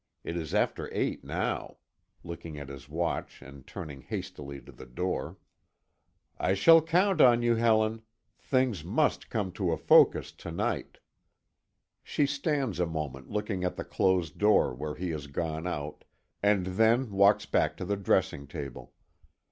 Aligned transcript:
It 0.23 0.35
is 0.35 0.55
after 0.55 0.89
eight 0.91 1.23
now," 1.23 1.77
looking 2.23 2.57
at 2.57 2.69
his 2.69 2.89
watch 2.89 3.39
and 3.43 3.67
turning 3.67 4.01
hastily 4.01 4.59
to 4.61 4.71
the 4.71 4.87
door. 4.87 5.37
"I 6.39 6.55
shall 6.55 6.81
count 6.81 7.21
on 7.21 7.43
you, 7.43 7.53
Helen. 7.53 8.01
Things 8.39 8.83
must 8.83 9.29
come 9.29 9.51
to 9.51 9.71
a 9.71 9.77
focus 9.77 10.31
to 10.31 10.49
night." 10.49 10.97
She 12.01 12.25
stands 12.25 12.79
a 12.79 12.87
moment 12.87 13.29
looking 13.29 13.63
at 13.63 13.75
the 13.75 13.85
closed 13.85 14.39
door 14.39 14.73
where 14.73 14.95
he 14.95 15.11
has 15.11 15.27
gone 15.27 15.67
out, 15.67 16.03
and 16.41 16.65
then 16.65 17.11
walks 17.11 17.45
back 17.45 17.77
to 17.77 17.85
the 17.85 17.95
dressing 17.95 18.47
table. 18.47 18.93